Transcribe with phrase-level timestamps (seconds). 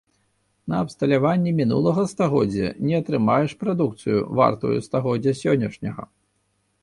[0.71, 6.03] На абсталяванні мінулага стагоддзя не атрымаеш прадукцыю, вартую стагоддзя сённяшняга.